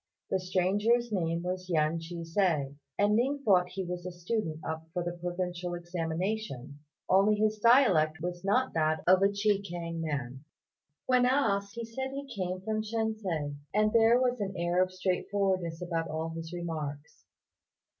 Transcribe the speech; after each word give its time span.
The 0.31 0.39
stranger's 0.39 1.11
name 1.11 1.43
was 1.43 1.69
Yen 1.69 1.99
Ch'ih 1.99 2.25
hsia, 2.25 2.73
and 2.97 3.15
Ning 3.15 3.43
thought 3.45 3.69
he 3.69 3.83
was 3.85 4.03
a 4.03 4.11
student 4.11 4.59
up 4.65 4.87
for 4.93 5.03
the 5.03 5.11
provincial 5.11 5.75
examination, 5.75 6.79
only 7.07 7.35
his 7.35 7.59
dialect 7.59 8.19
was 8.19 8.43
not 8.43 8.73
that 8.73 9.03
of 9.05 9.21
a 9.21 9.29
Chekiang 9.31 10.01
man. 10.01 10.43
On 11.07 11.21
being 11.21 11.25
asked, 11.27 11.75
he 11.75 11.85
said 11.85 12.09
he 12.15 12.25
came 12.27 12.61
from 12.61 12.81
Shensi; 12.81 13.57
and 13.75 13.93
there 13.93 14.19
was 14.19 14.39
an 14.39 14.55
air 14.57 14.81
of 14.81 14.91
straightforwardness 14.91 15.83
about 15.83 16.09
all 16.09 16.29
his 16.29 16.51
remarks. 16.51 17.23